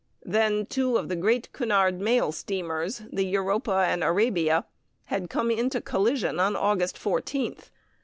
Then 0.25 0.65
two 0.65 0.97
of 0.97 1.09
the 1.09 1.15
great 1.15 1.53
Cunard 1.53 1.99
mail 2.01 2.31
steamers, 2.31 3.03
the 3.13 3.23
Europa 3.23 3.85
and 3.87 4.03
Arabia, 4.03 4.65
had 5.05 5.29
come 5.29 5.51
into 5.51 5.79
collision 5.79 6.39
on 6.39 6.55
August 6.55 6.95
14th. 6.97 7.69